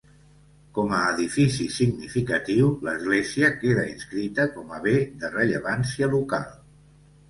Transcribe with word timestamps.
Com 0.77 0.95
a 0.99 1.01
edifici 1.09 1.67
significatiu, 1.75 2.71
l'església 2.89 3.53
queda 3.63 3.87
inscrita 3.93 4.51
com 4.59 4.77
a 4.81 4.85
Bé 4.91 4.99
de 5.23 5.35
Rellevància 5.41 6.15
Local. 6.21 6.55